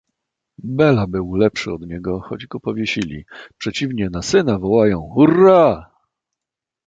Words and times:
"Bela 0.63 1.07
był 1.07 1.35
lepszy 1.35 1.71
od 1.71 1.81
niego, 1.81 2.19
choć 2.19 2.47
go 2.47 2.59
powiesili; 2.59 3.25
przeciwnie 3.57 4.09
na 4.09 4.21
syna 4.21 4.59
wołają: 4.59 5.11
urra!" 5.15 5.91